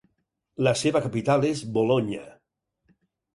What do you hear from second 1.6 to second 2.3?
Bolonya.